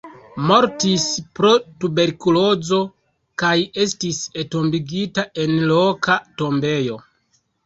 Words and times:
Mortis 0.51 1.03
pro 1.39 1.51
tuberkulozo 1.85 2.79
kaj 3.43 3.53
estis 3.85 4.23
entombigita 4.45 5.27
en 5.45 5.55
loka 5.75 6.19
tombejo. 6.45 6.99